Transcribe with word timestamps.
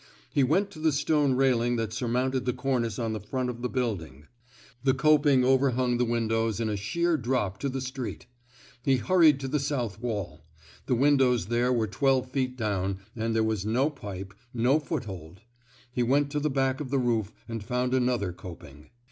He 0.33 0.43
went 0.43 0.71
to 0.71 0.79
the 0.79 0.91
stone 0.91 1.33
railing 1.33 1.75
that 1.75 1.93
surmounted 1.93 2.45
the 2.45 2.53
cornice 2.53 2.97
on 2.97 3.13
the 3.13 3.19
front 3.19 3.51
of 3.51 3.57
204 3.57 3.69
TRAINING'' 3.69 3.97
SALLY'' 3.97 4.15
WATERS 4.25 4.29
the 4.81 4.81
building; 4.81 4.83
the 4.83 4.93
coping 4.99 5.45
overhung 5.45 5.97
the 5.99 6.05
win 6.05 6.27
dows 6.27 6.59
in 6.59 6.69
a 6.69 6.75
sheer 6.75 7.17
drop 7.17 7.59
to 7.59 7.69
the 7.69 7.81
street. 7.81 8.25
He 8.81 8.95
hur 8.95 9.19
ried 9.19 9.39
to 9.41 9.47
the 9.47 9.59
south 9.59 9.99
wall; 10.01 10.43
the 10.87 10.95
windows 10.95 11.45
there 11.45 11.71
were 11.71 11.85
twelve 11.85 12.31
feet 12.31 12.57
down, 12.57 12.97
and 13.15 13.35
there 13.35 13.43
was 13.43 13.63
no 13.63 13.91
pipe, 13.91 14.33
no 14.55 14.79
foothold. 14.79 15.41
He 15.91 16.01
went 16.01 16.31
to 16.31 16.39
the 16.39 16.49
back 16.49 16.81
of 16.81 16.89
the 16.89 16.97
roof 16.97 17.31
and 17.47 17.63
found 17.63 17.93
another 17.93 18.33
coping. 18.33 18.89